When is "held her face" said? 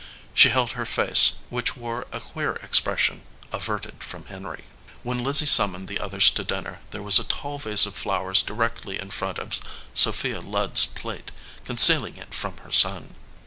0.49-1.33